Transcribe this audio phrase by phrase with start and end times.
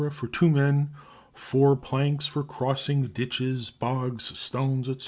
[0.09, 0.89] for two men;
[1.35, 4.95] four planks for crossing ditches, bogs, stones, &c.